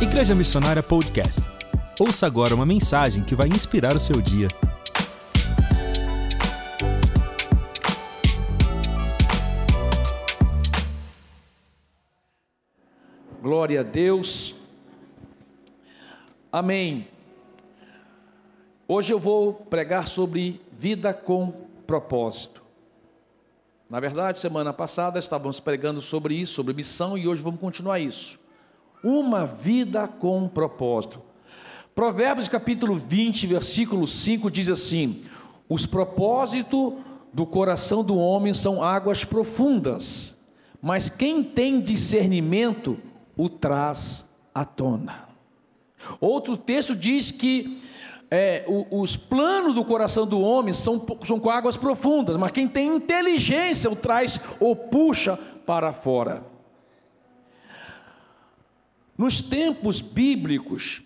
[0.00, 1.40] Igreja Missionária Podcast.
[1.98, 4.46] Ouça agora uma mensagem que vai inspirar o seu dia.
[13.42, 14.54] Glória a Deus.
[16.52, 17.08] Amém.
[18.86, 21.50] Hoje eu vou pregar sobre vida com
[21.88, 22.62] propósito.
[23.90, 28.38] Na verdade, semana passada estávamos pregando sobre isso, sobre missão, e hoje vamos continuar isso
[29.02, 31.20] uma vida com propósito.
[31.94, 35.22] Provérbios capítulo 20, versículo 5 diz assim:
[35.68, 36.94] Os propósitos
[37.32, 40.36] do coração do homem são águas profundas,
[40.80, 42.98] mas quem tem discernimento
[43.36, 44.24] o traz
[44.54, 45.28] à tona.
[46.20, 47.82] Outro texto diz que
[48.30, 52.94] é, os planos do coração do homem são, são com águas profundas, mas quem tem
[52.94, 56.44] inteligência o traz ou puxa para fora.
[59.18, 61.02] Nos tempos bíblicos,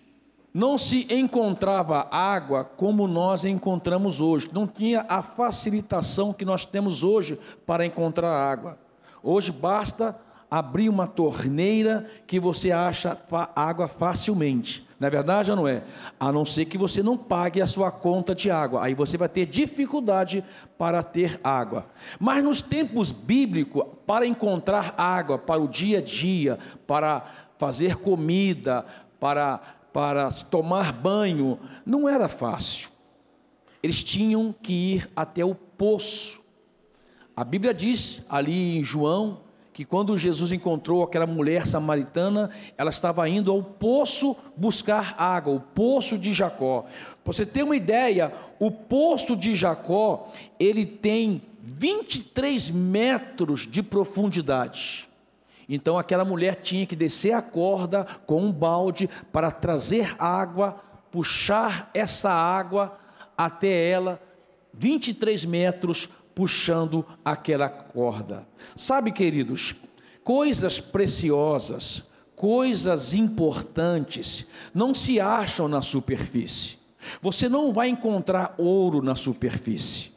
[0.53, 7.03] não se encontrava água como nós encontramos hoje, não tinha a facilitação que nós temos
[7.03, 8.77] hoje para encontrar água.
[9.23, 10.15] Hoje basta
[10.51, 13.17] abrir uma torneira que você acha
[13.55, 14.87] água facilmente.
[14.99, 15.83] Na é verdade ou não é?
[16.17, 19.27] A não ser que você não pague a sua conta de água, aí você vai
[19.27, 20.41] ter dificuldade
[20.77, 21.87] para ter água.
[22.17, 27.25] Mas nos tempos bíblicos, para encontrar água para o dia a dia, para
[27.57, 28.85] fazer comida,
[29.19, 29.57] para,
[29.91, 32.89] para tomar banho, não era fácil.
[33.81, 36.41] Eles tinham que ir até o poço.
[37.35, 39.41] A Bíblia diz ali em João
[39.73, 45.59] que quando Jesus encontrou aquela mulher samaritana, ela estava indo ao poço buscar água, o
[45.59, 46.85] poço de Jacó.
[47.25, 55.09] Você ter uma ideia, o poço de Jacó, ele tem 23 metros de profundidade.
[55.67, 60.81] Então aquela mulher tinha que descer a corda com um balde para trazer água,
[61.11, 62.97] puxar essa água
[63.37, 64.21] até ela,
[64.73, 68.47] 23 metros, puxando aquela corda.
[68.75, 69.75] Sabe, queridos,
[70.23, 72.03] coisas preciosas,
[72.35, 76.77] coisas importantes, não se acham na superfície.
[77.21, 80.12] Você não vai encontrar ouro na superfície.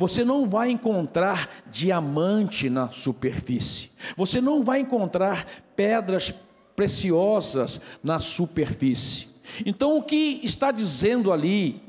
[0.00, 3.90] Você não vai encontrar diamante na superfície.
[4.16, 5.46] Você não vai encontrar
[5.76, 6.32] pedras
[6.74, 9.28] preciosas na superfície.
[9.66, 11.82] Então, o que está dizendo ali,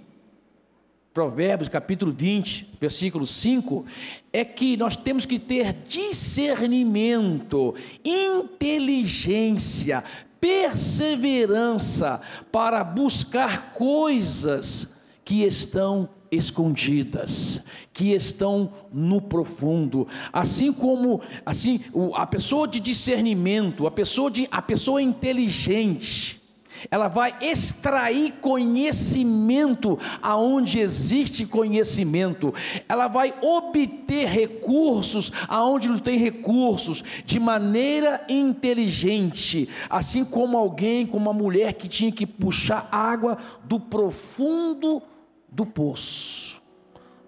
[1.13, 3.85] Provérbios capítulo 20, versículo 5,
[4.33, 7.73] é que nós temos que ter discernimento,
[8.03, 10.03] inteligência,
[10.37, 12.19] perseverança
[12.51, 14.93] para buscar coisas
[15.23, 17.61] que estão escondidas,
[17.93, 21.81] que estão no profundo, assim como assim
[22.15, 26.41] a pessoa de discernimento, a pessoa de a pessoa inteligente,
[26.89, 32.53] ela vai extrair conhecimento aonde existe conhecimento,
[32.87, 41.29] ela vai obter recursos aonde não tem recursos, de maneira inteligente, assim como alguém, como
[41.29, 45.03] uma mulher que tinha que puxar água do profundo
[45.51, 46.61] do poço,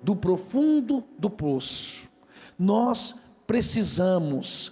[0.01, 2.07] do profundo do poço.
[2.57, 4.71] Nós precisamos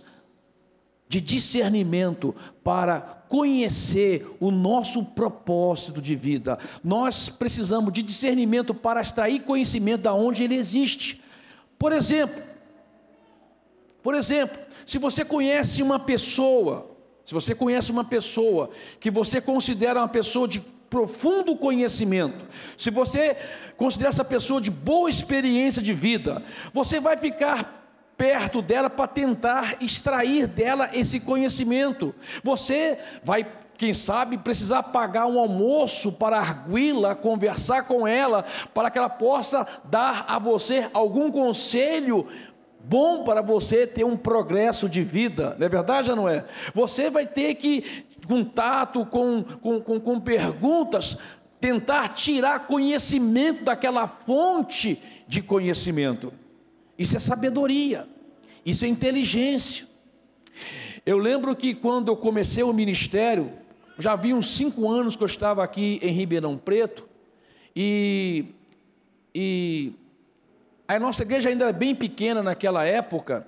[1.08, 6.58] de discernimento para conhecer o nosso propósito de vida.
[6.82, 11.22] Nós precisamos de discernimento para extrair conhecimento da onde ele existe.
[11.78, 12.42] Por exemplo,
[14.02, 16.90] por exemplo, se você conhece uma pessoa,
[17.26, 18.70] se você conhece uma pessoa
[19.00, 22.46] que você considera uma pessoa de profundo conhecimento,
[22.78, 23.38] se você
[23.78, 26.44] considera essa pessoa de boa experiência de vida,
[26.74, 27.88] você vai ficar
[28.18, 32.14] perto dela para tentar extrair dela esse conhecimento.
[32.44, 33.48] Você vai
[33.78, 39.66] quem sabe precisar pagar um almoço para arguí-la, conversar com ela, para que ela possa
[39.86, 42.28] dar a você algum conselho
[42.84, 46.46] bom para você ter um progresso de vida, não é verdade ou não é?
[46.76, 51.18] Você vai ter que contato, com, com, com, com perguntas,
[51.60, 56.34] tentar tirar conhecimento daquela fonte de conhecimento.
[56.98, 58.08] Isso é sabedoria,
[58.66, 59.88] isso é inteligência.
[61.06, 63.52] Eu lembro que quando eu comecei o ministério,
[63.98, 67.08] já havia uns cinco anos que eu estava aqui em Ribeirão Preto,
[67.76, 68.46] e,
[69.34, 69.94] e
[70.88, 73.48] a nossa igreja ainda era bem pequena naquela época,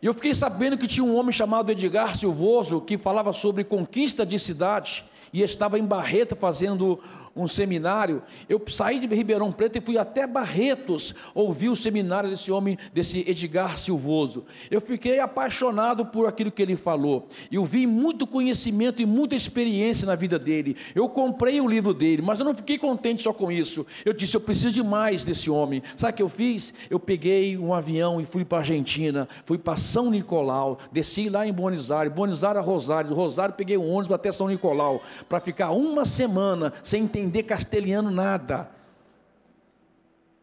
[0.00, 4.24] e eu fiquei sabendo que tinha um homem chamado Edgar Silvoso que falava sobre conquista
[4.24, 7.00] de cidades e estava em Barreta fazendo
[7.34, 12.50] um seminário, eu saí de Ribeirão Preto e fui até Barretos ouvir o seminário desse
[12.50, 14.44] homem, desse Edgar Silvoso.
[14.70, 17.28] Eu fiquei apaixonado por aquilo que ele falou.
[17.50, 20.76] Eu vi muito conhecimento e muita experiência na vida dele.
[20.94, 23.86] Eu comprei o livro dele, mas eu não fiquei contente só com isso.
[24.04, 25.82] Eu disse, eu preciso de mais desse homem.
[25.96, 26.74] Sabe o que eu fiz?
[26.88, 31.46] Eu peguei um avião e fui para a Argentina, fui para São Nicolau, desci lá
[31.46, 35.02] em Buenos Aires, Buenos Aires a Rosário, do Rosário peguei um ônibus até São Nicolau,
[35.28, 38.70] para ficar uma semana sem entender castelhano nada,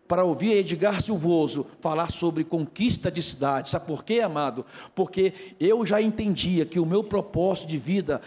[0.08, 3.70] para ouvir Edgar Silvoso falar sobre conquista de cidade.
[3.70, 4.66] Sabe por quê, amado?
[4.96, 8.22] Porque eu já entendia que o meu propósito de vida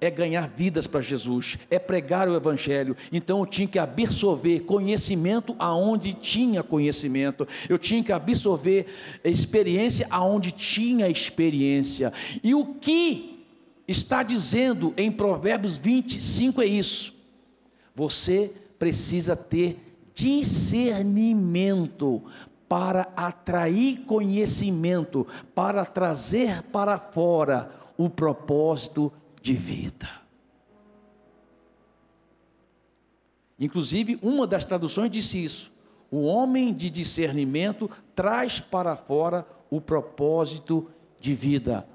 [0.00, 2.96] é ganhar vidas para Jesus, é pregar o Evangelho.
[3.12, 8.86] Então eu tinha que absorver conhecimento aonde tinha conhecimento, eu tinha que absorver
[9.24, 12.12] experiência aonde tinha experiência.
[12.42, 13.44] E o que
[13.88, 17.15] está dizendo em Provérbios 25 é isso:
[17.96, 22.22] você precisa ter discernimento
[22.68, 29.10] para atrair conhecimento, para trazer para fora o propósito
[29.40, 30.06] de vida.
[33.58, 35.72] Inclusive, uma das traduções disse isso:
[36.10, 41.88] o homem de discernimento traz para fora o propósito de vida.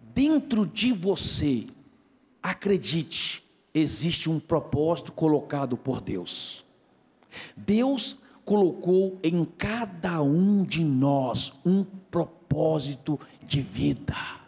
[0.00, 1.66] Dentro de você,
[2.42, 6.64] acredite, existe um propósito colocado por Deus.
[7.56, 14.39] Deus colocou em cada um de nós um propósito de vida.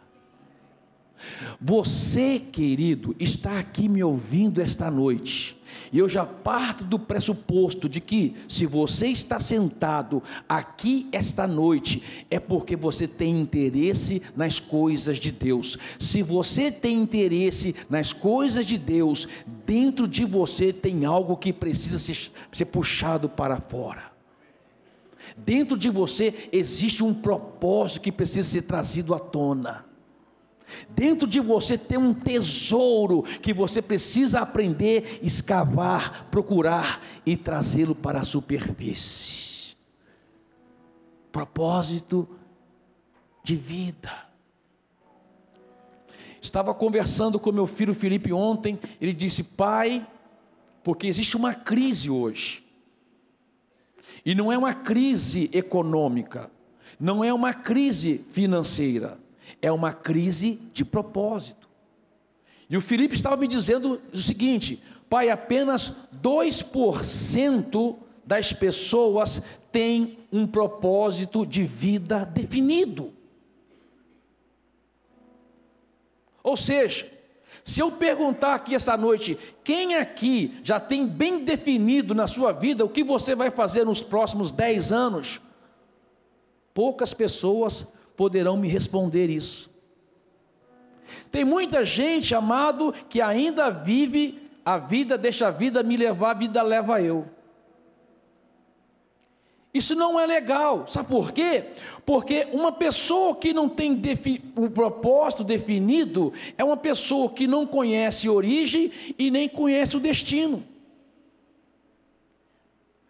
[1.61, 5.57] Você, querido, está aqui me ouvindo esta noite.
[5.93, 12.03] E eu já parto do pressuposto de que, se você está sentado aqui esta noite,
[12.31, 15.79] é porque você tem interesse nas coisas de Deus.
[15.99, 19.29] Se você tem interesse nas coisas de Deus,
[19.67, 24.13] dentro de você tem algo que precisa ser, ser puxado para fora.
[25.37, 29.92] Dentro de você existe um propósito que precisa ser trazido à tona.
[30.91, 38.21] Dentro de você tem um tesouro que você precisa aprender, escavar, procurar e trazê-lo para
[38.21, 39.77] a superfície.
[41.31, 42.29] Propósito
[43.43, 44.11] de vida.
[46.41, 50.07] Estava conversando com meu filho Felipe ontem, ele disse: "Pai,
[50.83, 52.65] porque existe uma crise hoje.
[54.25, 56.51] E não é uma crise econômica,
[56.99, 59.22] não é uma crise financeira
[59.61, 61.69] é uma crise de propósito.
[62.69, 70.47] E o Felipe estava me dizendo o seguinte: pai, apenas 2% das pessoas têm um
[70.47, 73.13] propósito de vida definido.
[76.43, 77.11] Ou seja,
[77.65, 82.85] se eu perguntar aqui essa noite, quem aqui já tem bem definido na sua vida
[82.85, 85.41] o que você vai fazer nos próximos 10 anos?
[86.75, 87.87] Poucas pessoas
[88.17, 89.71] poderão me responder isso.
[91.31, 96.35] Tem muita gente, amado, que ainda vive a vida, deixa a vida me levar, a
[96.35, 97.27] vida leva eu.
[99.75, 101.65] Isso não é legal, sabe por quê?
[102.05, 103.99] Porque uma pessoa que não tem
[104.55, 110.63] um propósito definido é uma pessoa que não conhece origem e nem conhece o destino.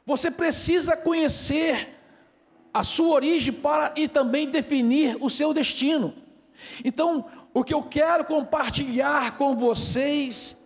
[0.06, 1.88] Você precisa conhecer
[2.72, 6.14] a sua origem para e também definir o seu destino.
[6.84, 10.56] Então, o que eu quero compartilhar com vocês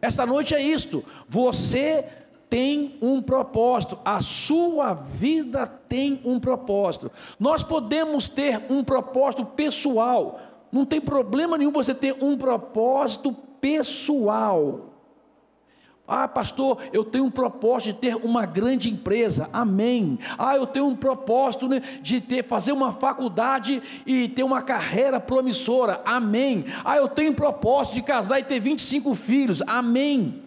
[0.00, 2.04] esta noite é isto: você
[2.50, 7.10] tem um propósito, a sua vida tem um propósito.
[7.38, 10.40] Nós podemos ter um propósito pessoal,
[10.70, 14.91] não tem problema nenhum você ter um propósito pessoal.
[16.14, 19.48] Ah, pastor, eu tenho um propósito de ter uma grande empresa.
[19.50, 20.18] Amém.
[20.36, 25.18] Ah, eu tenho um propósito né, de ter, fazer uma faculdade e ter uma carreira
[25.18, 26.02] promissora.
[26.04, 26.66] Amém.
[26.84, 29.62] Ah, eu tenho um propósito de casar e ter 25 filhos.
[29.66, 30.42] Amém.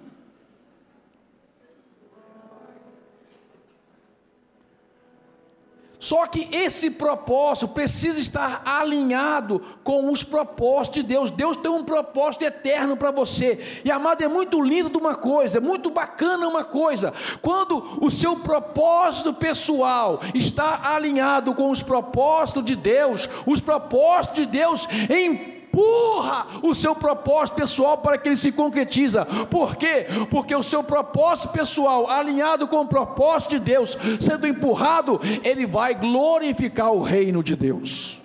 [6.05, 11.31] Só que esse propósito precisa estar alinhado com os propósitos de Deus.
[11.31, 13.81] Deus tem um propósito eterno para você.
[13.83, 17.11] E amado, é muito lindo de uma coisa, é muito bacana uma coisa.
[17.41, 24.45] Quando o seu propósito pessoal está alinhado com os propósitos de Deus, os propósitos de
[24.45, 29.25] Deus em empurra o seu propósito pessoal para que ele se concretiza.
[29.25, 30.07] Por quê?
[30.31, 35.93] Porque o seu propósito pessoal, alinhado com o propósito de Deus, sendo empurrado, ele vai
[35.93, 38.21] glorificar o reino de Deus.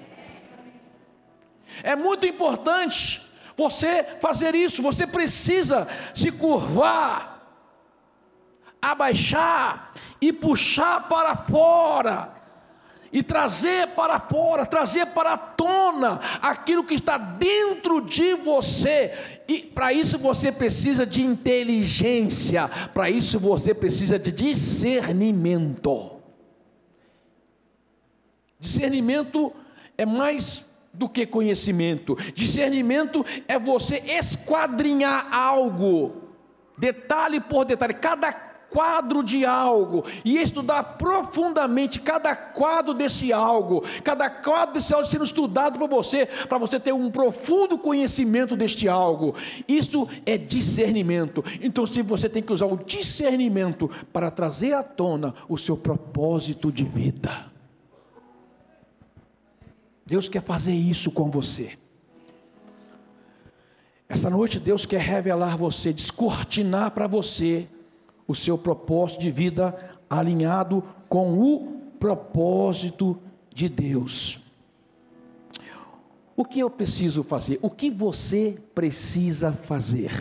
[1.83, 7.41] É muito importante você fazer isso, você precisa se curvar,
[8.81, 12.40] abaixar e puxar para fora
[13.13, 19.43] e trazer para fora, trazer para a tona aquilo que está dentro de você.
[19.49, 26.21] E para isso você precisa de inteligência, para isso você precisa de discernimento.
[28.59, 29.53] Discernimento
[29.97, 32.17] é mais do que conhecimento.
[32.35, 36.35] Discernimento é você esquadrinhar algo,
[36.77, 44.31] detalhe por detalhe, cada quadro de algo e estudar profundamente cada quadro desse algo, cada
[44.31, 49.35] quadro desse algo sendo estudado por você, para você ter um profundo conhecimento deste algo.
[49.67, 51.45] Isso é discernimento.
[51.61, 56.71] Então, se você tem que usar o discernimento para trazer à tona o seu propósito
[56.71, 57.51] de vida.
[60.07, 61.79] Deus quer fazer isso com você.
[64.09, 67.69] Essa noite Deus quer revelar você, descortinar para você
[68.31, 69.77] o seu propósito de vida
[70.09, 73.21] alinhado com o propósito
[73.53, 74.39] de Deus.
[76.37, 77.59] O que eu preciso fazer?
[77.61, 80.13] O que você precisa fazer?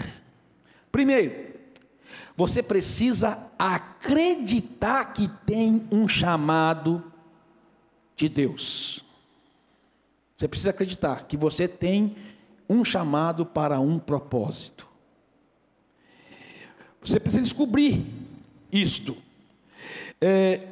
[0.92, 1.54] Primeiro,
[2.36, 7.04] você precisa acreditar que tem um chamado
[8.16, 9.06] de Deus.
[10.36, 12.16] Você precisa acreditar que você tem
[12.68, 14.89] um chamado para um propósito.
[17.02, 18.06] Você precisa descobrir
[18.72, 19.16] isto.
[20.22, 20.68] É,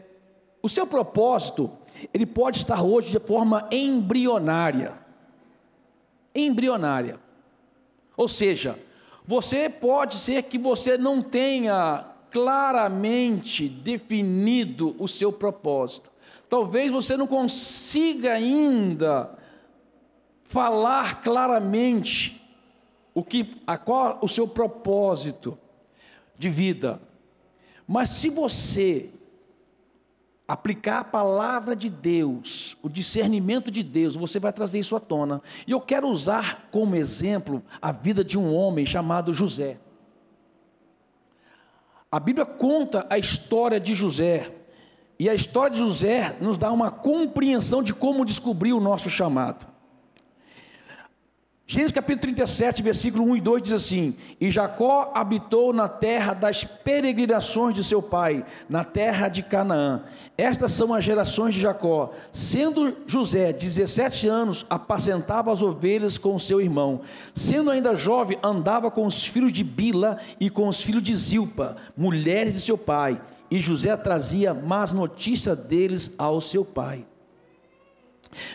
[0.62, 1.72] o seu propósito,
[2.14, 4.94] ele pode estar hoje de forma embrionária.
[6.36, 7.20] Embrionária.
[8.16, 8.78] Ou seja,
[9.26, 16.12] você pode ser que você não tenha claramente definido o seu propósito.
[16.50, 19.38] Talvez você não consiga ainda
[20.44, 22.42] falar claramente
[23.14, 25.58] o que a qual o seu propósito
[26.38, 27.02] de vida.
[27.88, 29.10] Mas se você
[30.48, 35.42] aplicar a palavra de Deus, o discernimento de Deus, você vai trazer isso à tona.
[35.66, 39.78] E eu quero usar como exemplo a vida de um homem chamado José.
[42.10, 44.54] A Bíblia conta a história de José,
[45.20, 49.68] e a história de José nos dá uma compreensão de como descobrir o nosso chamado.
[51.70, 56.64] Gênesis capítulo 37, versículo 1 e 2 diz assim: E Jacó habitou na terra das
[56.64, 60.04] peregrinações de seu pai, na terra de Canaã.
[60.38, 62.14] Estas são as gerações de Jacó.
[62.32, 67.02] Sendo José 17 anos, apacentava as ovelhas com seu irmão.
[67.36, 71.76] Sendo ainda jovem, andava com os filhos de Bila e com os filhos de Zilpa,
[71.98, 73.20] mulheres de seu pai.
[73.52, 77.06] E José trazia más notícias deles ao seu pai.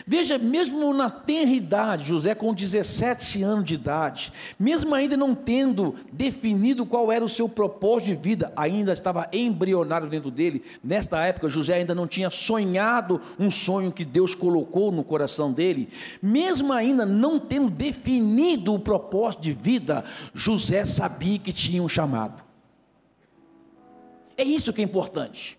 [0.05, 5.95] Veja, mesmo na tenra idade, José com 17 anos de idade, mesmo ainda não tendo
[6.11, 10.63] definido qual era o seu propósito de vida, ainda estava embrionário dentro dele.
[10.83, 15.89] Nesta época, José ainda não tinha sonhado um sonho que Deus colocou no coração dele.
[16.21, 22.43] Mesmo ainda não tendo definido o propósito de vida, José sabia que tinha um chamado.
[24.37, 25.57] É isso que é importante.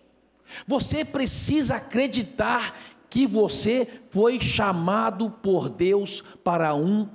[0.66, 2.75] Você precisa acreditar
[3.14, 7.09] que você foi chamado por Deus para um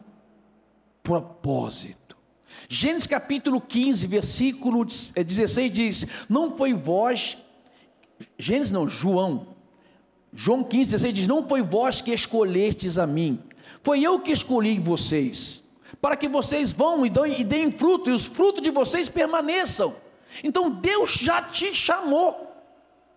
[1.03, 2.15] propósito.
[2.69, 7.37] Gênesis capítulo 15, versículo 16 eh, diz: Não foi vós,
[8.37, 9.47] Gênesis não, João,
[10.33, 13.37] João 15, 16 diz: Não foi vós que escolhestes a mim,
[13.83, 15.61] foi eu que escolhi vocês,
[15.99, 19.93] para que vocês vão e, e deem fruto, e os frutos de vocês permaneçam.
[20.45, 22.55] Então Deus já te chamou,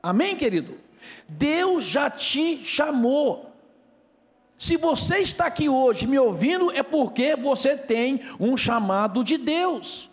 [0.03, 0.83] amém, querido?
[1.29, 3.53] Deus já te chamou.
[4.59, 10.09] Se você está aqui hoje me ouvindo, é porque você tem um chamado de Deus.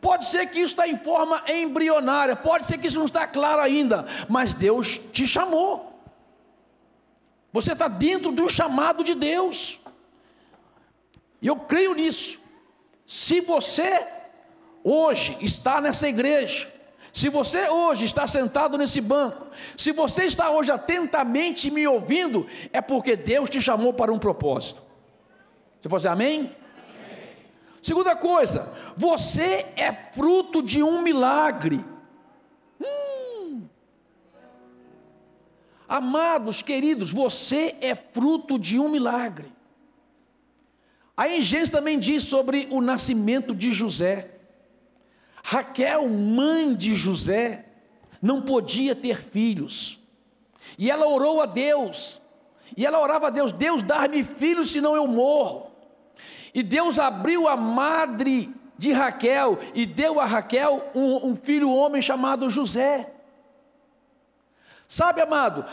[0.00, 3.62] Pode ser que isso está em forma embrionária, pode ser que isso não está claro
[3.62, 5.98] ainda, mas Deus te chamou.
[7.52, 9.80] Você está dentro do chamado de Deus.
[11.40, 12.40] E eu creio nisso.
[13.06, 14.06] Se você
[14.82, 16.72] hoje está nessa igreja,
[17.12, 22.80] se você hoje está sentado nesse banco, se você está hoje atentamente me ouvindo, é
[22.80, 24.82] porque Deus te chamou para um propósito.
[25.80, 26.38] Você pode dizer amém?
[26.40, 26.56] amém?
[27.82, 31.84] Segunda coisa, você é fruto de um milagre.
[32.80, 33.62] Hum.
[35.86, 39.52] Amados, queridos, você é fruto de um milagre.
[41.14, 44.31] A Gênesis também diz sobre o nascimento de José.
[45.42, 47.66] Raquel, mãe de José,
[48.20, 50.00] não podia ter filhos.
[50.78, 52.20] E ela orou a Deus.
[52.76, 55.70] E ela orava a Deus: Deus, dar-me filhos, senão eu morro.
[56.54, 62.02] E Deus abriu a madre de Raquel e deu a Raquel um, um filho homem
[62.02, 63.12] chamado José.
[64.86, 65.64] Sabe, amado,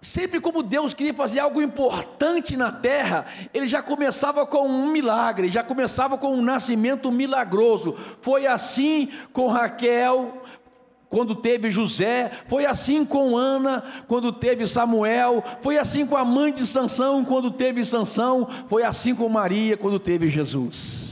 [0.00, 5.50] Sempre como Deus queria fazer algo importante na terra, ele já começava com um milagre,
[5.50, 7.94] já começava com um nascimento milagroso.
[8.22, 10.42] Foi assim com Raquel,
[11.10, 16.52] quando teve José, foi assim com Ana, quando teve Samuel, foi assim com a mãe
[16.52, 21.09] de Sansão, quando teve Sansão, foi assim com Maria, quando teve Jesus.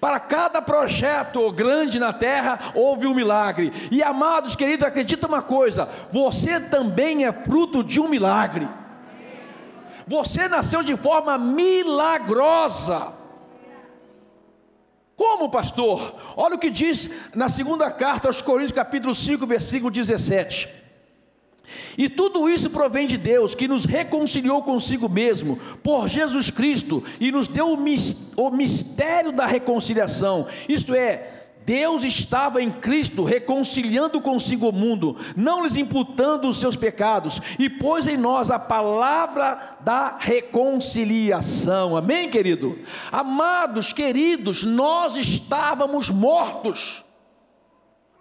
[0.00, 3.72] Para cada projeto grande na terra, houve um milagre.
[3.90, 8.68] E amados queridos, acredita uma coisa: você também é fruto de um milagre.
[10.06, 13.12] Você nasceu de forma milagrosa.
[15.16, 16.16] Como, pastor?
[16.36, 20.83] Olha o que diz na segunda carta aos Coríntios, capítulo 5, versículo 17.
[21.96, 27.30] E tudo isso provém de Deus, que nos reconciliou consigo mesmo, por Jesus Cristo, e
[27.32, 27.72] nos deu
[28.36, 35.62] o mistério da reconciliação, isto é, Deus estava em Cristo reconciliando consigo o mundo, não
[35.62, 41.96] lhes imputando os seus pecados, e pôs em nós a palavra da reconciliação.
[41.96, 42.78] Amém, querido?
[43.10, 47.02] Amados, queridos, nós estávamos mortos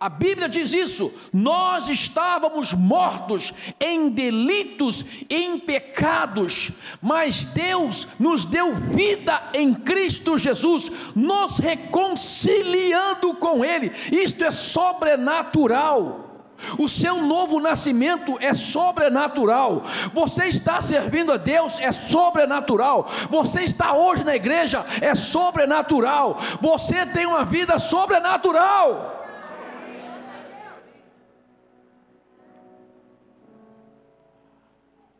[0.04, 1.14] a Bíblia diz isso.
[1.32, 10.92] Nós estávamos mortos em delitos, em pecados, mas Deus nos deu vida em Cristo Jesus,
[11.16, 13.94] nos reconciliando com Ele.
[14.12, 16.50] Isto é sobrenatural.
[16.78, 19.84] O seu novo nascimento é sobrenatural.
[20.14, 23.10] Você está servindo a Deus é sobrenatural.
[23.30, 26.40] Você está hoje na igreja é sobrenatural.
[26.60, 29.23] Você tem uma vida sobrenatural.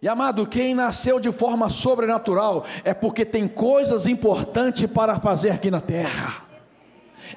[0.04, 5.72] E amado, quem nasceu de forma sobrenatural é porque tem coisas importantes para fazer aqui
[5.72, 6.44] na terra.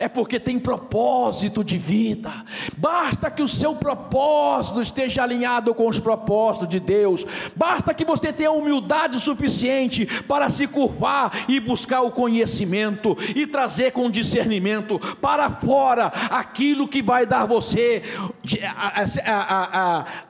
[0.01, 2.33] É porque tem propósito de vida.
[2.77, 7.25] Basta que o seu propósito esteja alinhado com os propósitos de Deus.
[7.55, 13.93] Basta que você tenha humildade suficiente para se curvar e buscar o conhecimento e trazer
[13.93, 18.03] com discernimento para fora aquilo que vai dar você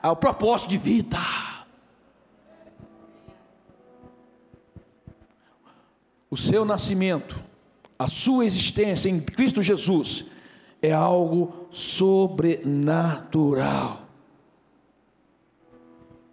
[0.03, 1.17] o propósito de vida.
[6.29, 7.41] O seu nascimento,
[7.97, 10.25] a sua existência em Cristo Jesus
[10.81, 14.07] é algo sobrenatural.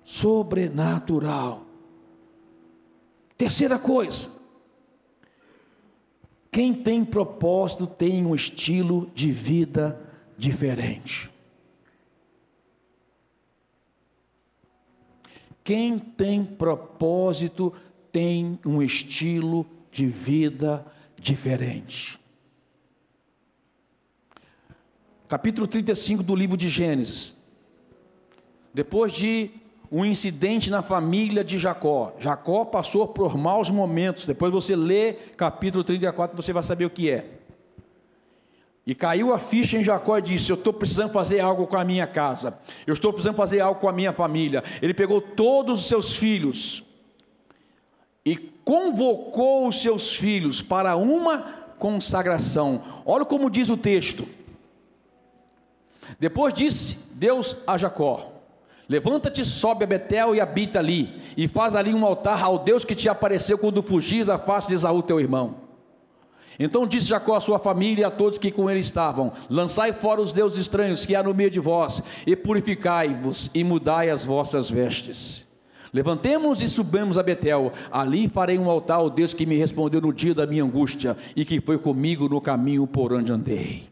[0.04, 1.64] Sobrenatural.
[3.37, 4.30] Terceira coisa,
[6.50, 10.00] quem tem propósito tem um estilo de vida
[10.37, 11.30] diferente.
[15.64, 17.72] Quem tem propósito
[18.12, 20.85] tem um estilo de vida
[21.16, 22.18] diferente.
[25.28, 27.33] Capítulo 35 do livro de Gênesis.
[28.74, 29.52] Depois de
[29.92, 32.16] um incidente na família de Jacó.
[32.18, 34.26] Jacó passou por maus momentos.
[34.26, 37.30] Depois você lê capítulo 34, você vai saber o que é.
[38.85, 41.85] E caiu a ficha em Jacó e disse: Eu estou precisando fazer algo com a
[41.85, 44.64] minha casa, eu estou precisando fazer algo com a minha família.
[44.83, 46.83] Ele pegou todos os seus filhos
[48.26, 51.38] e convocou os seus filhos para uma
[51.79, 52.83] consagração.
[53.05, 54.27] Olha como diz o texto.
[56.18, 58.33] Depois disse Deus a Jacó:
[58.88, 62.94] Levanta-te, sobe a Betel e habita ali, e faz ali um altar ao Deus que
[62.94, 65.62] te apareceu quando fugis da face de Esaú teu irmão.
[66.59, 70.20] Então disse Jacó à sua família e a todos que com ele estavam: Lançai fora
[70.20, 74.70] os deuses estranhos que há no meio de vós, e purificai-vos, e mudai as vossas
[74.70, 75.46] vestes.
[75.94, 80.12] Levantemos e subamos a Betel, ali farei um altar ao Deus que me respondeu no
[80.12, 83.88] dia da minha angústia e que foi comigo no caminho por onde andei.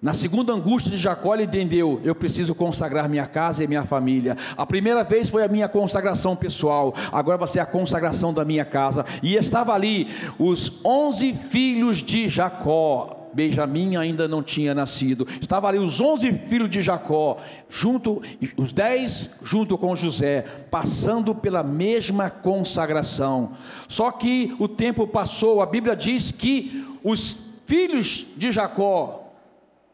[0.00, 4.36] Na segunda angústia de Jacó, ele entendeu: eu preciso consagrar minha casa e minha família.
[4.56, 8.64] A primeira vez foi a minha consagração pessoal, agora vai ser a consagração da minha
[8.64, 9.04] casa.
[9.20, 10.06] E estava ali
[10.38, 15.26] os onze filhos de Jacó, Benjamim ainda não tinha nascido.
[15.40, 17.38] Estavam ali os onze filhos de Jacó,
[17.68, 18.22] junto
[18.56, 23.52] os dez junto com José, passando pela mesma consagração.
[23.88, 25.60] Só que o tempo passou.
[25.60, 27.36] A Bíblia diz que os
[27.66, 29.32] filhos de Jacó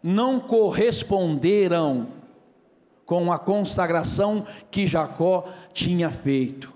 [0.03, 2.09] não corresponderam
[3.07, 6.73] com a consagração que Jacó tinha feito.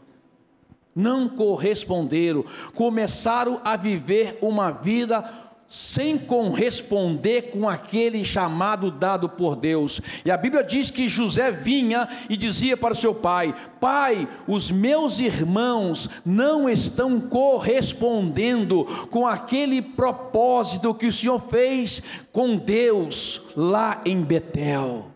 [0.94, 2.44] Não corresponderam,
[2.74, 10.00] começaram a viver uma vida sem corresponder com aquele chamado dado por Deus.
[10.24, 15.18] E a Bíblia diz que José vinha e dizia para seu pai: Pai, os meus
[15.18, 22.02] irmãos não estão correspondendo com aquele propósito que o Senhor fez
[22.32, 25.12] com Deus lá em Betel.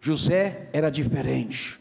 [0.00, 1.77] José era diferente.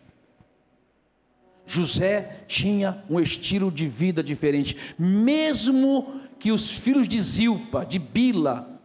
[1.68, 8.80] José tinha um estilo de vida diferente, mesmo que os filhos de Zilpa, de Bila,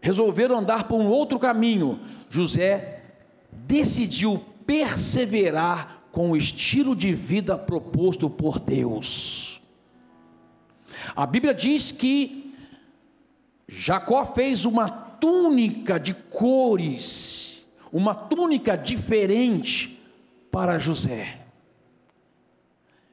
[0.00, 1.98] resolveram andar por um outro caminho,
[2.30, 3.02] José
[3.50, 9.60] decidiu perseverar com o estilo de vida proposto por Deus.
[11.16, 12.54] A Bíblia diz que
[13.66, 19.97] Jacó fez uma túnica de cores, uma túnica diferente
[20.50, 21.40] para José.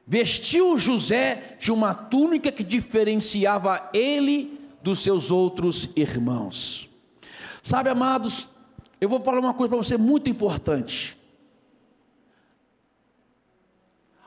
[0.06, 6.88] Vestiu José de uma túnica que diferenciava ele dos seus outros irmãos.
[7.62, 8.48] Sabe, amados,
[9.00, 11.16] eu vou falar uma coisa para você muito importante.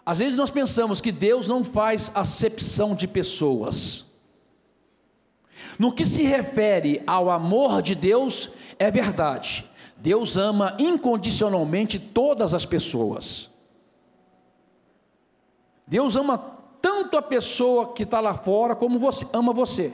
[0.05, 4.05] Às vezes nós pensamos que Deus não faz acepção de pessoas.
[5.77, 9.68] No que se refere ao amor de Deus, é verdade.
[9.99, 13.49] Deus ama incondicionalmente todas as pessoas.
[15.85, 16.37] Deus ama
[16.81, 19.93] tanto a pessoa que está lá fora, como você, ama você.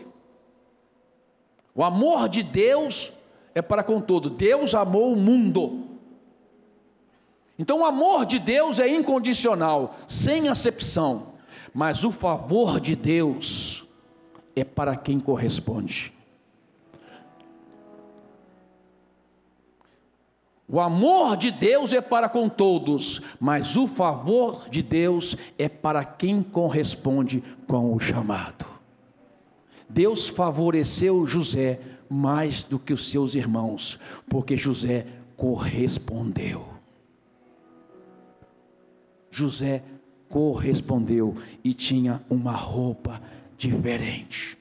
[1.73, 3.11] O amor de Deus
[3.53, 4.29] é para com todo.
[4.29, 5.85] Deus amou o mundo.
[7.57, 11.33] Então o amor de Deus é incondicional, sem acepção.
[11.73, 13.85] Mas o favor de Deus
[14.55, 16.14] é para quem corresponde.
[20.67, 26.03] O amor de Deus é para com todos, mas o favor de Deus é para
[26.03, 28.65] quem corresponde com o chamado.
[29.87, 35.05] Deus favoreceu José mais do que os seus irmãos, porque José
[35.37, 36.65] correspondeu.
[39.29, 39.83] José
[40.27, 43.21] correspondeu e tinha uma roupa
[43.57, 44.57] diferente.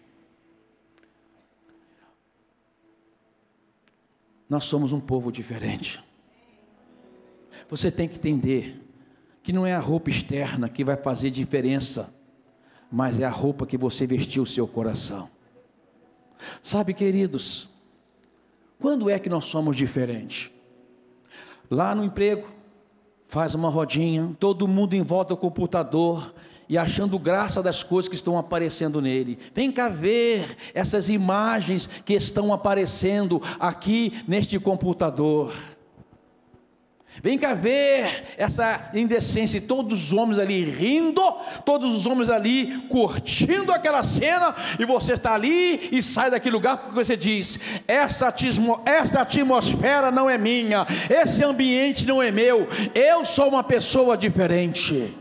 [4.49, 6.03] Nós somos um povo diferente.
[7.69, 8.81] Você tem que entender
[9.43, 12.13] que não é a roupa externa que vai fazer diferença,
[12.91, 15.29] mas é a roupa que você vestiu o seu coração.
[16.63, 17.69] Sabe, queridos,
[18.79, 20.51] quando é que nós somos diferentes?
[21.71, 22.49] Lá no emprego,
[23.27, 26.35] faz uma rodinha, todo mundo em volta do computador
[26.69, 29.39] e achando graça das coisas que estão aparecendo nele.
[29.55, 35.53] Vem cá ver essas imagens que estão aparecendo aqui neste computador.
[37.23, 41.23] Vem cá ver essa indecência, todos os homens ali rindo,
[41.65, 46.79] todos os homens ali curtindo aquela cena, e você está ali e sai daquele lugar
[46.79, 48.35] porque você diz: essa,
[48.85, 55.15] essa atmosfera não é minha, esse ambiente não é meu, eu sou uma pessoa diferente.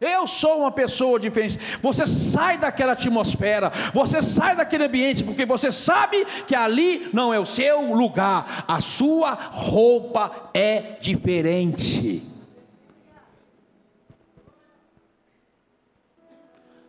[0.00, 1.58] Eu sou uma pessoa diferente.
[1.82, 7.38] Você sai daquela atmosfera, você sai daquele ambiente, porque você sabe que ali não é
[7.38, 12.22] o seu lugar, a sua roupa é diferente.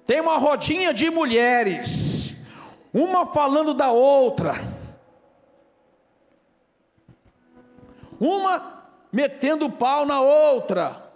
[0.08, 2.36] Tem uma rodinha de mulheres,
[2.94, 4.56] uma falando da outra,
[8.18, 11.11] uma metendo pau na outra.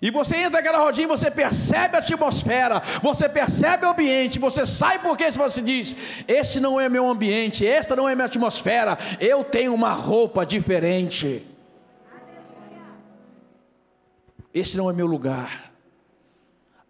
[0.00, 4.98] E você entra naquela rodinha, você percebe a atmosfera, você percebe o ambiente, você sai
[4.98, 9.74] porque você diz: Esse não é meu ambiente, esta não é minha atmosfera, eu tenho
[9.74, 11.46] uma roupa diferente.
[14.54, 15.72] Esse não é meu lugar.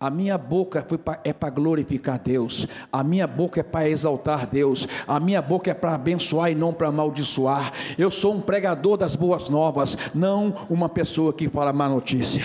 [0.00, 0.84] A minha boca
[1.22, 5.74] é para glorificar Deus, a minha boca é para exaltar Deus, a minha boca é
[5.74, 7.72] para abençoar e não para amaldiçoar.
[7.96, 12.42] Eu sou um pregador das boas novas, não uma pessoa que fala má notícia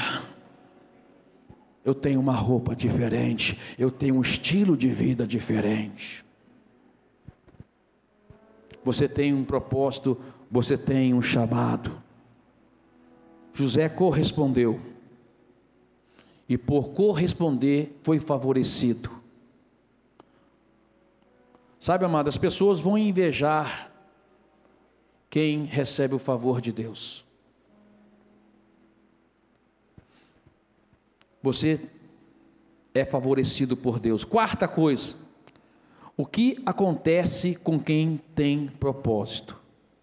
[1.88, 6.26] eu tenho uma roupa diferente, eu tenho um estilo de vida diferente.
[8.84, 10.20] Você tem um propósito,
[10.52, 11.98] você tem um chamado.
[13.54, 14.82] José correspondeu,
[16.50, 19.10] e por corresponder foi favorecido.
[21.80, 23.94] Sabe, amado, as pessoas vão invejar
[25.30, 27.27] quem recebe o favor de Deus.
[31.42, 31.80] Você
[32.94, 34.24] é favorecido por Deus.
[34.24, 35.16] Quarta coisa,
[36.16, 39.58] o que acontece com quem tem propósito?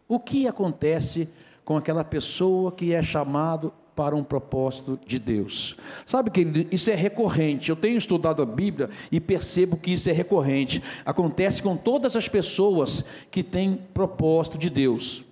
[0.06, 1.28] O que acontece
[1.64, 5.76] com aquela pessoa que é chamado para um propósito de Deus.
[6.04, 7.70] Sabe que isso é recorrente.
[7.70, 10.82] Eu tenho estudado a Bíblia e percebo que isso é recorrente.
[11.04, 15.24] Acontece com todas as pessoas que têm propósito de Deus.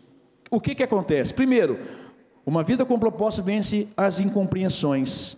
[0.50, 1.34] O que que acontece?
[1.34, 1.80] Primeiro,
[2.46, 5.36] uma vida com propósito vence as incompreensões.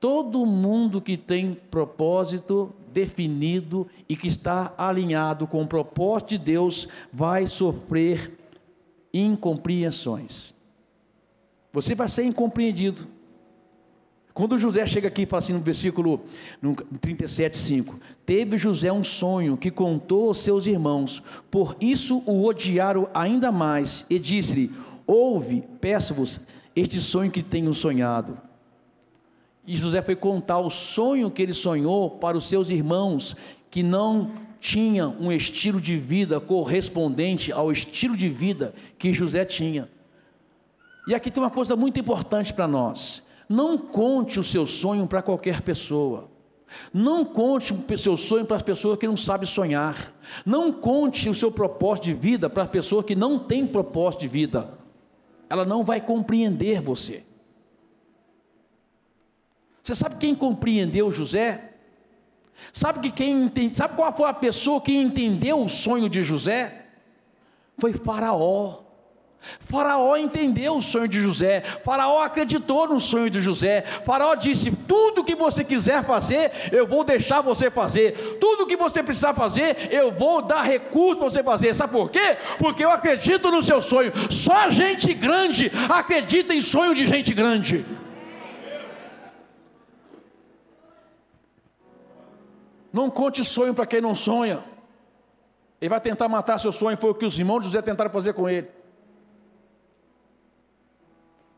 [0.00, 6.88] Todo mundo que tem propósito definido e que está alinhado com o propósito de Deus
[7.12, 8.38] vai sofrer
[9.12, 10.54] incompreensões.
[11.70, 13.06] Você vai ser incompreendido.
[14.32, 16.22] Quando José chega aqui e fala assim no versículo
[17.00, 23.08] 37, 5: Teve José um sonho que contou aos seus irmãos, por isso o odiaram
[23.12, 24.72] ainda mais, e disse-lhe:
[25.06, 26.40] Ouve, peço-vos,
[26.74, 28.49] este sonho que tenho sonhado.
[29.66, 33.36] E José foi contar o sonho que ele sonhou para os seus irmãos,
[33.70, 39.88] que não tinham um estilo de vida correspondente ao estilo de vida que José tinha.
[41.08, 45.22] E aqui tem uma coisa muito importante para nós: não conte o seu sonho para
[45.22, 46.28] qualquer pessoa.
[46.94, 50.14] Não conte o seu sonho para as pessoas que não sabem sonhar.
[50.46, 54.28] Não conte o seu propósito de vida para as pessoas que não têm propósito de
[54.28, 54.78] vida.
[55.48, 57.24] Ela não vai compreender você.
[59.90, 61.72] Você sabe quem compreendeu José?
[62.72, 66.86] Sabe que quem entende, sabe qual foi a pessoa que entendeu o sonho de José?
[67.76, 68.82] Foi Faraó.
[69.62, 73.82] Faraó entendeu o sonho de José, Faraó acreditou no sonho de José.
[74.04, 78.38] Faraó disse: Tudo que você quiser fazer, eu vou deixar você fazer.
[78.38, 81.74] Tudo que você precisar fazer, eu vou dar recurso para você fazer.
[81.74, 82.36] Sabe por quê?
[82.60, 84.12] Porque eu acredito no seu sonho.
[84.30, 87.84] Só gente grande acredita em sonho de gente grande.
[92.92, 94.62] Não conte sonho para quem não sonha.
[95.80, 96.96] Ele vai tentar matar seu sonho.
[96.96, 98.68] Foi o que os irmãos de José tentaram fazer com ele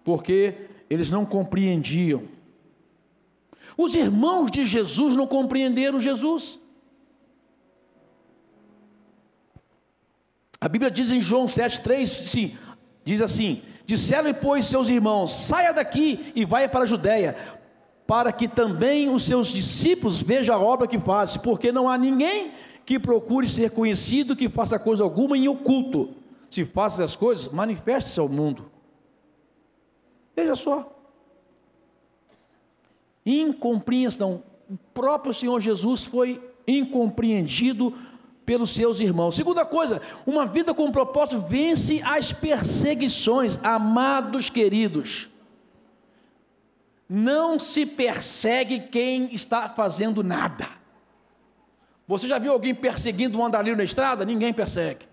[0.05, 2.25] porque eles não compreendiam.
[3.77, 6.61] Os irmãos de Jesus não compreenderam Jesus.
[10.61, 12.57] A Bíblia diz em João 7,3, sim,
[13.05, 17.37] diz assim: Disseram-lhe, pois, seus irmãos: saia daqui e vai para a Judéia,
[18.12, 22.53] para que também os seus discípulos vejam a obra que faz, porque não há ninguém
[22.85, 26.11] que procure ser conhecido que faça coisa alguma em oculto.
[26.51, 28.70] Se faça as coisas, manifeste-se ao mundo.
[30.37, 30.94] Veja só.
[33.25, 34.42] Incompreensão.
[34.68, 37.94] O próprio Senhor Jesus foi incompreendido
[38.44, 39.37] pelos seus irmãos.
[39.37, 45.32] Segunda coisa, uma vida com propósito vence as perseguições, amados queridos.
[47.14, 50.66] Não se persegue quem está fazendo nada.
[52.09, 54.25] Você já viu alguém perseguindo um andarilho na estrada?
[54.25, 55.07] Ninguém persegue.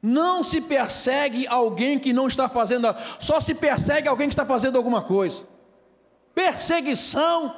[0.00, 4.78] Não se persegue alguém que não está fazendo, só se persegue alguém que está fazendo
[4.78, 5.46] alguma coisa.
[6.34, 7.54] Perseguição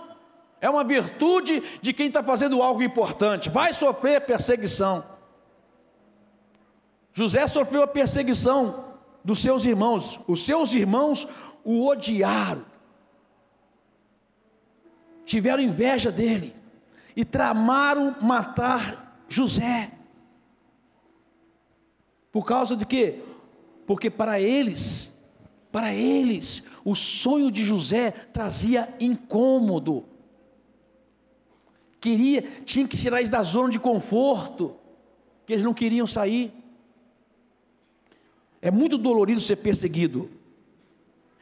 [0.60, 5.04] é uma virtude de quem está fazendo algo importante, vai sofrer perseguição.
[7.12, 8.90] José sofreu a perseguição
[9.24, 11.28] dos seus irmãos, os seus irmãos
[11.64, 12.64] o odiaram,
[15.24, 16.54] tiveram inveja dele
[17.14, 19.92] e tramaram matar José.
[22.32, 23.22] Por causa de quê?
[23.86, 25.12] Porque para eles,
[25.72, 30.04] para eles, o sonho de José trazia incômodo.
[32.00, 34.76] Queria, tinha que tirar eles da zona de conforto,
[35.44, 36.52] que eles não queriam sair.
[38.62, 40.30] É muito dolorido ser perseguido.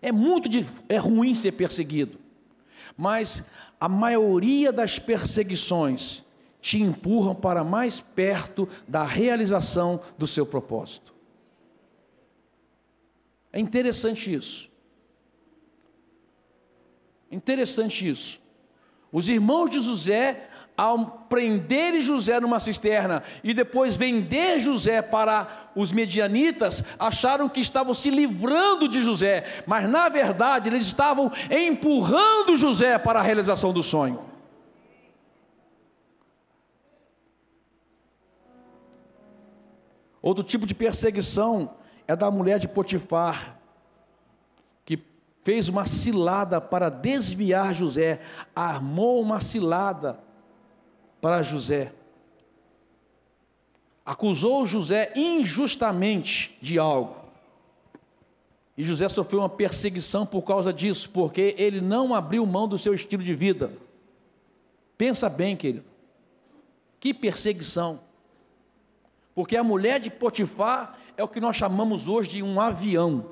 [0.00, 0.48] É muito
[0.88, 2.18] é ruim ser perseguido.
[2.96, 3.42] Mas
[3.80, 6.24] a maioria das perseguições
[6.60, 11.14] te empurram para mais perto da realização do seu propósito.
[13.52, 14.70] É interessante isso.
[17.30, 18.40] Interessante isso.
[19.12, 25.90] Os irmãos de José, ao prenderem José numa cisterna e depois vender José para os
[25.90, 32.96] medianitas, acharam que estavam se livrando de José, mas na verdade eles estavam empurrando José
[32.96, 34.24] para a realização do sonho.
[40.22, 41.74] Outro tipo de perseguição
[42.06, 43.58] é da mulher de Potifar,
[44.84, 45.02] que
[45.42, 48.20] fez uma cilada para desviar José,
[48.54, 50.27] armou uma cilada
[51.20, 51.92] para José.
[54.04, 57.16] Acusou José injustamente de algo.
[58.76, 62.94] E José sofreu uma perseguição por causa disso, porque ele não abriu mão do seu
[62.94, 63.72] estilo de vida.
[64.96, 65.84] Pensa bem, querido.
[67.00, 68.00] Que perseguição.
[69.34, 73.26] Porque a mulher de Potifar é o que nós chamamos hoje de um avião.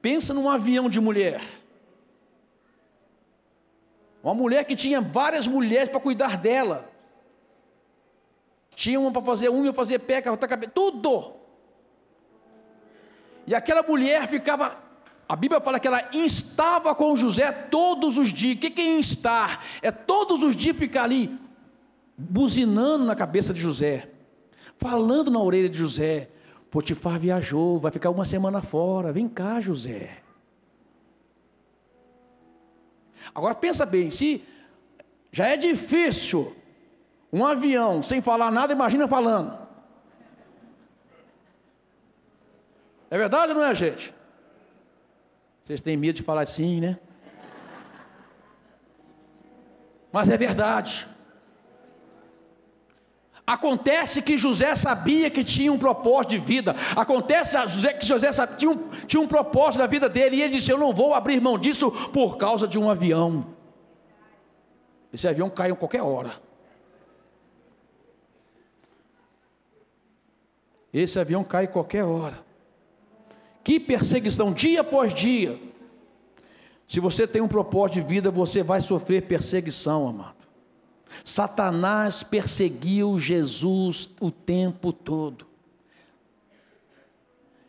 [0.00, 1.42] Pensa num avião de mulher.
[4.24, 6.90] Uma mulher que tinha várias mulheres para cuidar dela.
[8.74, 11.34] Tinha uma para fazer unha, fazer pé, carrotar cabelo, tudo.
[13.46, 14.78] E aquela mulher ficava,
[15.28, 18.56] a Bíblia fala que ela instava com José todos os dias.
[18.56, 19.62] O que é instar?
[19.82, 21.38] É todos os dias ficar ali,
[22.16, 24.08] buzinando na cabeça de José,
[24.78, 26.30] falando na orelha de José.
[26.70, 29.12] Potifar viajou, vai ficar uma semana fora.
[29.12, 30.23] Vem cá, José.
[33.32, 34.44] Agora pensa bem, se
[35.30, 36.54] já é difícil
[37.32, 39.58] um avião sem falar nada, imagina falando.
[43.10, 44.12] É verdade ou não é, gente?
[45.62, 46.98] Vocês têm medo de falar assim, né?
[50.12, 51.08] Mas é verdade.
[53.46, 56.74] Acontece que José sabia que tinha um propósito de vida.
[56.96, 57.56] Acontece
[57.98, 60.36] que José sabia, tinha, um, tinha um propósito da vida dele.
[60.36, 63.46] E ele disse: Eu não vou abrir mão disso por causa de um avião.
[65.12, 66.32] Esse avião cai a qualquer hora.
[70.92, 72.42] Esse avião cai qualquer hora.
[73.62, 75.58] Que perseguição, dia após dia.
[76.88, 80.33] Se você tem um propósito de vida, você vai sofrer perseguição, amado.
[81.22, 85.46] Satanás perseguiu Jesus o tempo todo.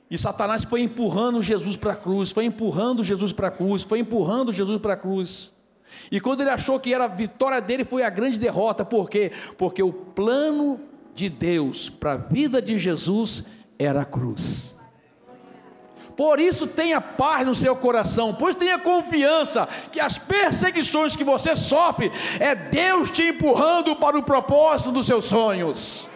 [0.10, 4.00] E Satanás foi empurrando Jesus para a cruz, foi empurrando Jesus para a cruz, foi
[4.00, 5.54] empurrando Jesus para a cruz.
[6.12, 8.86] E quando ele achou que era a vitória dele, foi a grande derrota.
[8.86, 9.32] Por quê?
[9.58, 10.80] Porque o plano
[11.14, 13.44] de Deus para a vida de Jesus
[13.80, 14.75] era a cruz.
[16.16, 21.56] Por isso tenha paz no seu coração, pois tenha confiança que as perseguições que você
[21.56, 26.10] sofre é Deus te empurrando para o propósito dos seus sonhos.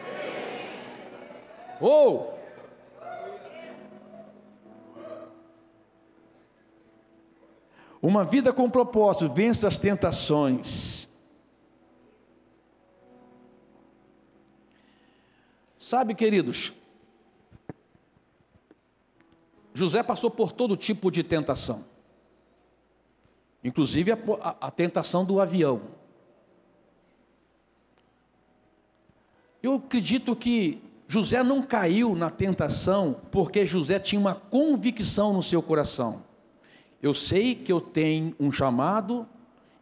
[1.82, 2.40] Ou oh.
[8.02, 11.08] Uma vida com propósito vence as tentações.
[15.78, 16.72] Sabe, queridos,
[19.80, 21.86] José passou por todo tipo de tentação,
[23.64, 25.82] inclusive a, a, a tentação do avião.
[29.64, 35.62] Eu acredito que José não caiu na tentação porque José tinha uma convicção no seu
[35.62, 36.24] coração.
[37.02, 39.28] Eu sei que eu tenho um chamado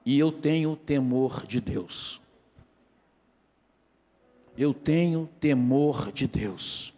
[0.06, 2.22] e eu tenho temor de Deus
[4.58, 6.94] eu tenho temor de Deus.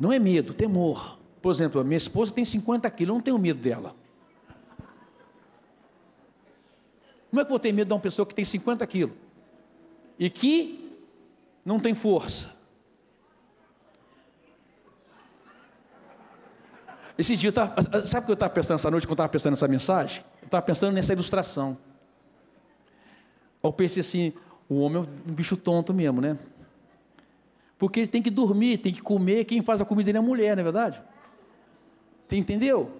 [0.00, 1.18] Não é medo, temor.
[1.42, 3.94] Por exemplo, a minha esposa tem 50 quilos, eu não tenho medo dela.
[7.28, 9.14] Como é que eu vou ter medo de uma pessoa que tem 50 quilos
[10.18, 10.98] e que
[11.64, 12.50] não tem força?
[17.16, 17.74] Esse dia, eu tava,
[18.06, 20.24] sabe o que eu estava pensando essa noite, quando eu estava pensando nessa mensagem?
[20.40, 21.76] Eu estava pensando nessa ilustração.
[23.62, 24.32] Eu pensei assim,
[24.66, 26.38] o homem é um bicho tonto mesmo, né?
[27.80, 30.22] Porque ele tem que dormir, tem que comer, quem faz a comida dele é a
[30.22, 31.02] mulher, não é verdade?
[32.28, 32.90] Você entendeu?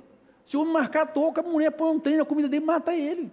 [0.47, 2.67] Se o homem marcar a toca, a mulher põe um trem na comida dele e
[2.67, 3.31] mata ele.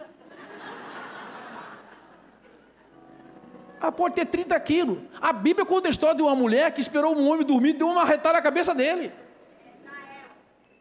[3.79, 4.99] Ela pode ter 30 quilos.
[5.21, 7.87] A Bíblia conta a história de uma mulher que esperou um homem dormir e deu
[7.87, 9.13] uma retada na cabeça dele.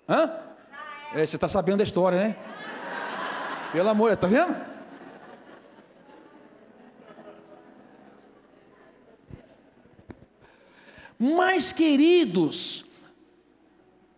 [0.08, 0.32] Hã?
[1.14, 2.36] É, você está sabendo da história, né?
[3.70, 4.56] Pelo amor, está vendo?
[11.18, 12.84] Mas, queridos,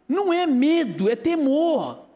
[0.08, 2.06] não é medo, é temor.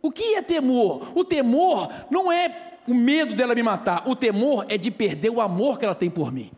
[0.00, 1.12] O que é temor?
[1.14, 5.40] O temor não é o medo dela me matar, o temor é de perder o
[5.40, 6.50] amor que ela tem por mim.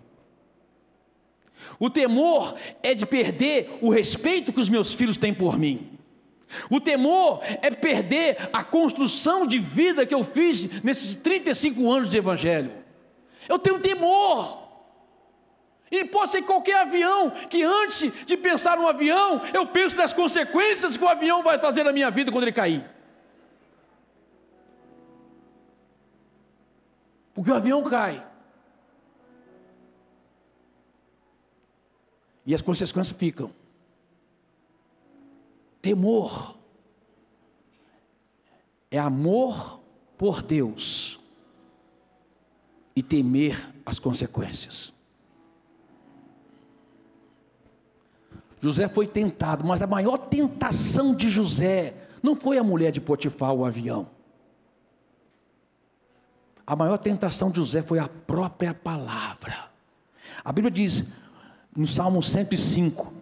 [1.79, 5.91] O temor é de perder o respeito que os meus filhos têm por mim.
[6.71, 12.17] O temor é perder a construção de vida que eu fiz nesses 35 anos de
[12.17, 12.73] evangelho.
[13.49, 14.63] Eu tenho temor.
[15.95, 20.97] E pode ser qualquer avião, que antes de pensar no avião, eu penso nas consequências
[20.97, 22.85] que o avião vai trazer na minha vida quando ele cair.
[27.33, 28.27] Porque o avião cai.
[32.45, 33.53] E as consequências ficam.
[35.81, 36.57] Temor
[38.90, 39.81] é amor
[40.19, 41.21] por Deus
[42.97, 44.94] e temer as consequências.
[48.65, 51.92] José foi tentado, mas a maior tentação de José
[52.23, 54.08] não foi a mulher de Potifar, o avião.
[56.67, 59.69] A maior tentação de José foi a própria palavra.
[60.42, 61.04] A Bíblia diz,
[61.77, 63.12] no Salmo 105,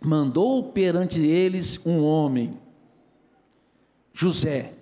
[0.00, 2.58] mandou perante eles um homem,
[4.14, 4.72] José,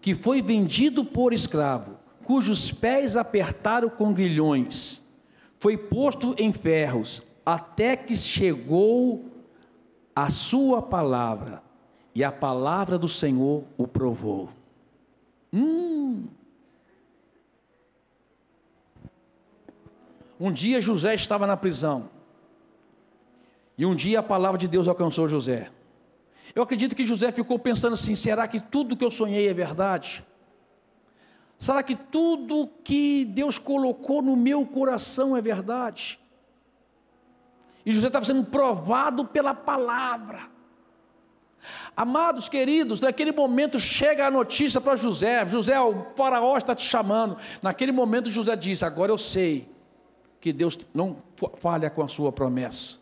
[0.00, 5.00] que foi vendido por escravo, cujos pés apertaram com grilhões,
[5.56, 7.22] foi posto em ferros,
[7.54, 9.24] até que chegou
[10.14, 11.62] a sua palavra,
[12.14, 14.50] e a palavra do Senhor o provou.
[15.52, 16.26] Hum.
[20.38, 22.08] Um dia José estava na prisão.
[23.76, 25.70] E um dia a palavra de Deus alcançou José.
[26.54, 30.24] Eu acredito que José ficou pensando assim: será que tudo que eu sonhei é verdade?
[31.58, 36.18] Será que tudo que Deus colocou no meu coração é verdade?
[37.84, 40.48] E José estava sendo provado pela palavra.
[41.96, 47.36] Amados queridos, naquele momento chega a notícia para José: José, o faraó está te chamando.
[47.62, 49.68] Naquele momento, José disse: Agora eu sei
[50.40, 51.18] que Deus não
[51.58, 52.99] falha com a sua promessa.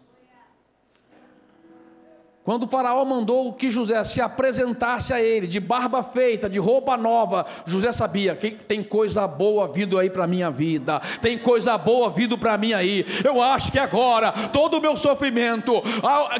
[2.49, 6.97] Quando o faraó mandou que José se apresentasse a ele, de barba feita, de roupa
[6.97, 12.09] nova, José sabia que tem coisa boa vindo aí para minha vida, tem coisa boa
[12.09, 13.05] vindo para mim aí.
[13.23, 15.75] Eu acho que agora, todo o meu sofrimento,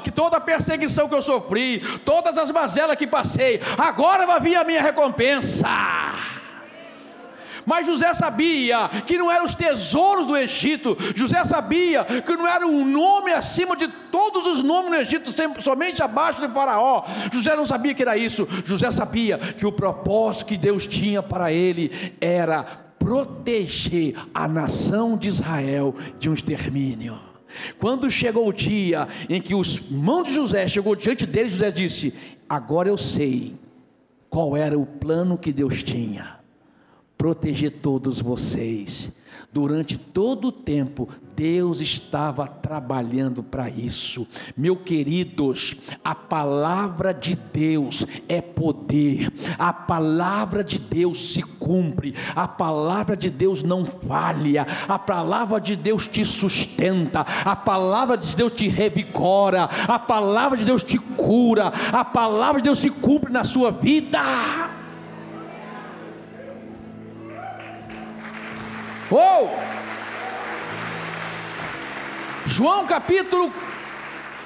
[0.03, 4.57] que toda a perseguição que eu sofri, todas as mazelas que passei, agora vai vir
[4.57, 5.69] a minha recompensa.
[7.69, 12.67] Mas José sabia que não eram os tesouros do Egito, José sabia que não era
[12.67, 17.05] um nome acima de todos os nomes no Egito, somente abaixo de Faraó.
[17.31, 21.53] José não sabia que era isso, José sabia que o propósito que Deus tinha para
[21.53, 22.63] ele era
[22.99, 27.21] proteger a nação de Israel de um extermínio.
[27.79, 32.15] Quando chegou o dia em que os mãos de José chegou diante dele, José disse:
[32.49, 33.57] Agora eu sei
[34.31, 36.39] qual era o plano que Deus tinha
[37.19, 39.13] proteger todos vocês.
[39.53, 44.27] Durante todo o tempo, Deus estava trabalhando para isso.
[44.57, 52.47] Meu queridos, a palavra de Deus é poder, a palavra de Deus se cumpre, a
[52.47, 58.53] palavra de Deus não falha, a palavra de Deus te sustenta, a palavra de Deus
[58.53, 63.45] te revigora, a palavra de Deus te cura, a palavra de Deus se cumpre na
[63.45, 64.68] sua vida.
[69.11, 69.51] Ou
[72.47, 73.53] João capítulo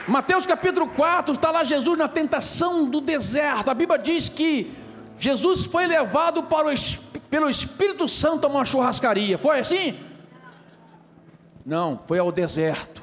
[0.07, 3.71] Mateus capítulo 4, está lá Jesus na tentação do deserto.
[3.71, 4.73] A Bíblia diz que
[5.17, 6.75] Jesus foi levado para o,
[7.31, 9.39] pelo Espírito Santo a uma churrascaria.
[9.39, 9.97] Foi assim?
[11.65, 13.01] Não, foi ao deserto.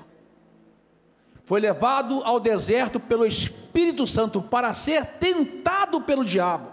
[1.45, 6.67] Foi levado ao deserto pelo Espírito Santo para ser tentado pelo diabo.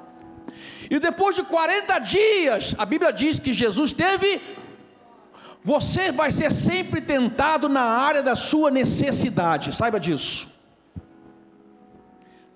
[0.91, 4.41] E depois de 40 dias, a Bíblia diz que Jesus teve
[5.67, 10.49] você vai ser sempre tentado na área da sua necessidade, saiba disso.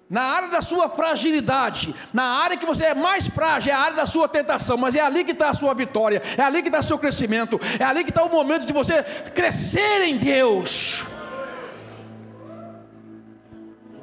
[0.08, 3.96] Na área da sua fragilidade, na área que você é mais frágil, é a área
[3.96, 6.78] da sua tentação, mas é ali que está a sua vitória, é ali que está
[6.78, 9.02] o seu crescimento, é ali que está o momento de você
[9.34, 11.04] crescer em Deus.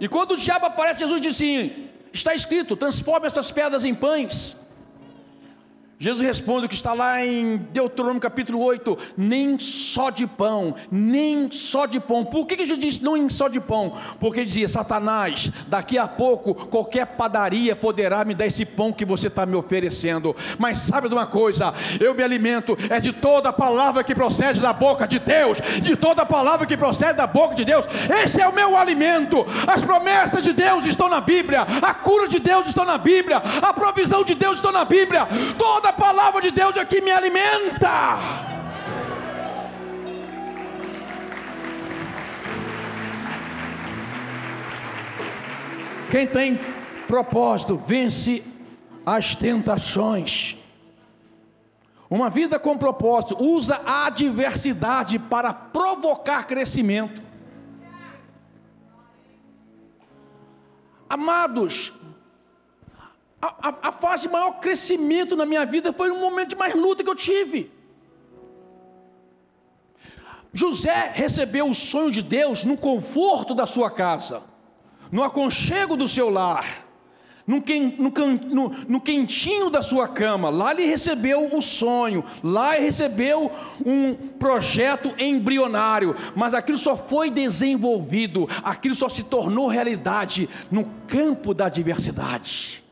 [0.02, 4.58] E quando o diabo aparece, Jesus diz assim: está escrito: transforme essas pedras em pães.
[6.00, 11.50] Jesus responde o que está lá em Deuteronômio capítulo 8: nem só de pão, nem
[11.52, 12.24] só de pão.
[12.24, 13.98] Por que, Jesus disse nem só de pão?
[14.20, 19.04] Porque ele dizia: Satanás, daqui a pouco qualquer padaria poderá me dar esse pão que
[19.04, 20.36] você está me oferecendo.
[20.60, 21.74] Mas sabe de uma coisa?
[22.00, 26.24] Eu me alimento é de toda palavra que procede da boca de Deus, de toda
[26.28, 27.88] palavra que procede da boca de Deus.
[28.24, 29.44] Esse é o meu alimento.
[29.66, 33.74] As promessas de Deus estão na Bíblia, a cura de Deus está na Bíblia, a
[33.74, 35.28] provisão de Deus está na Bíblia.
[35.58, 38.48] Toda a palavra de Deus é que me alimenta.
[46.12, 46.60] Quem tem
[47.08, 48.44] propósito vence
[49.06, 50.58] as tentações.
[52.10, 57.22] Uma vida com propósito usa a adversidade para provocar crescimento.
[61.10, 61.94] Amados,
[63.42, 66.74] a, a, a fase de maior crescimento na minha vida foi um momento de mais
[66.76, 67.72] luta que eu tive.
[70.54, 74.42] José recebeu o sonho de Deus no conforto da sua casa,
[75.12, 76.88] no aconchego do seu lar,
[77.46, 77.62] no,
[79.00, 80.50] quentinho da sua cama.
[80.50, 83.52] Lá ele recebeu o sonho, lá ele recebeu
[83.86, 91.54] um projeto embrionário, mas aquilo só foi desenvolvido, aquilo só se tornou realidade no campo
[91.54, 92.87] da diversidade.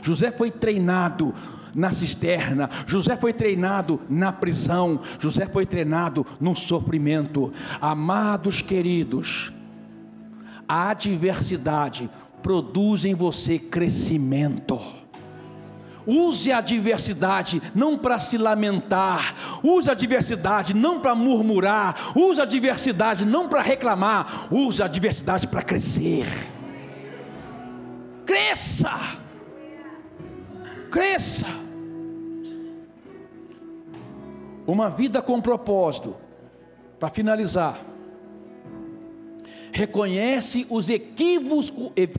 [0.00, 1.34] José foi treinado
[1.74, 7.52] na cisterna, José foi treinado na prisão, José foi treinado no sofrimento.
[7.80, 9.52] Amados queridos,
[10.68, 12.10] a adversidade
[12.42, 14.78] produz em você crescimento.
[16.04, 22.44] Use a adversidade não para se lamentar, use a adversidade não para murmurar, use a
[22.44, 26.26] adversidade não para reclamar, use a adversidade para crescer.
[28.26, 29.21] Cresça!
[30.92, 31.46] Cresça!
[34.66, 36.14] Uma vida com propósito,
[37.00, 37.82] para finalizar,
[39.72, 41.72] reconhece os equívocos,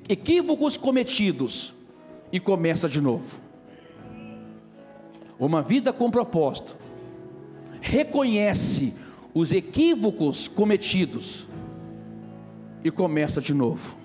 [0.10, 1.72] equívocos cometidos
[2.32, 3.40] e começa de novo.
[5.40, 6.76] Uma vida com propósito.
[7.80, 8.96] Reconhece
[9.36, 11.48] os equívocos cometidos
[12.84, 13.96] e começa de novo.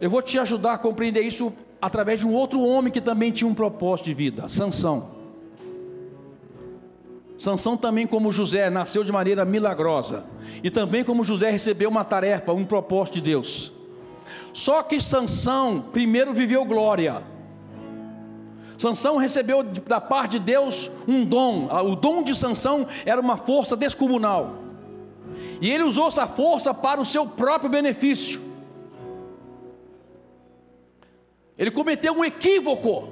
[0.00, 3.48] Eu vou te ajudar a compreender isso através de um outro homem que também tinha
[3.48, 5.16] um propósito de vida, Sansão.
[7.38, 10.24] Sansão também como José nasceu de maneira milagrosa
[10.62, 13.72] e também como José recebeu uma tarefa, um propósito de Deus.
[14.52, 17.22] Só que Sansão primeiro viveu glória
[18.78, 21.68] Sansão recebeu da parte de Deus um dom.
[21.70, 24.56] Ah, o dom de Sansão era uma força descomunal.
[25.60, 28.40] E ele usou essa força para o seu próprio benefício.
[31.58, 33.08] Ele cometeu um equívoco.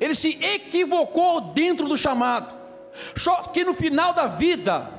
[0.00, 2.54] Ele se equivocou dentro do chamado.
[3.16, 4.90] Só que no final da vida,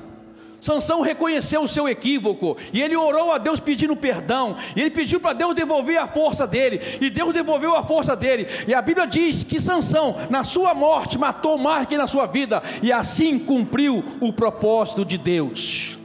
[0.60, 4.56] Sansão reconheceu o seu equívoco e ele orou a Deus pedindo perdão.
[4.74, 8.46] E ele pediu para Deus devolver a força dele e Deus devolveu a força dele.
[8.66, 12.62] E a Bíblia diz que Sansão, na sua morte, matou mais que na sua vida
[12.82, 15.97] e assim cumpriu o propósito de Deus.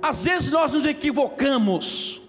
[0.00, 2.20] Às vezes nós nos equivocamos,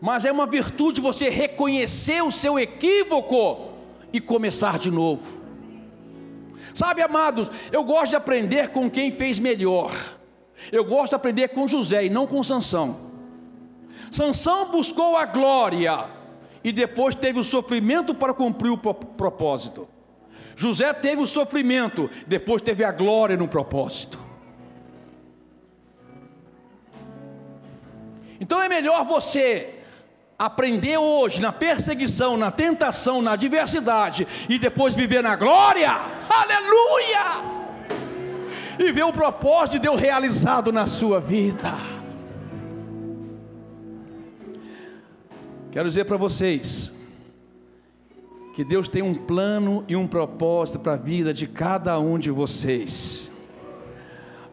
[0.00, 3.72] mas é uma virtude você reconhecer o seu equívoco
[4.12, 5.42] e começar de novo.
[6.74, 9.92] Sabe, amados, eu gosto de aprender com quem fez melhor.
[10.72, 12.96] Eu gosto de aprender com José e não com Sansão.
[14.10, 16.06] Sansão buscou a glória
[16.62, 19.88] e depois teve o sofrimento para cumprir o propósito.
[20.56, 24.23] José teve o sofrimento, depois teve a glória no propósito.
[28.44, 29.70] Então é melhor você
[30.38, 35.90] aprender hoje na perseguição, na tentação, na adversidade e depois viver na glória,
[36.28, 37.64] aleluia!
[38.78, 41.72] E ver o propósito de Deus realizado na sua vida.
[45.72, 46.92] Quero dizer para vocês
[48.54, 52.30] que Deus tem um plano e um propósito para a vida de cada um de
[52.30, 53.32] vocês.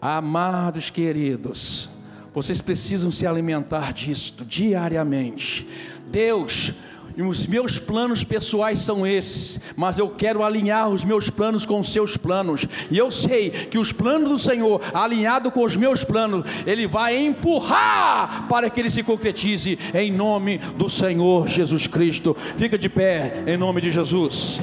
[0.01, 1.90] Amados queridos,
[2.34, 5.67] vocês precisam se alimentar disto diariamente.
[6.09, 6.73] Deus,
[7.17, 11.91] os meus planos pessoais são esses, mas eu quero alinhar os meus planos com os
[11.91, 12.65] seus planos.
[12.89, 17.17] E eu sei que os planos do Senhor, alinhado com os meus planos, Ele vai
[17.17, 22.36] empurrar para que ele se concretize em nome do Senhor Jesus Cristo.
[22.57, 24.59] Fica de pé em nome de Jesus.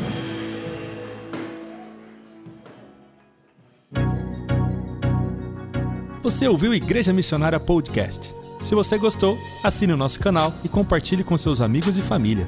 [6.22, 8.34] Você ouviu Igreja Missionária Podcast.
[8.60, 12.44] Se você gostou, assine o nosso canal e compartilhe com seus amigos e família.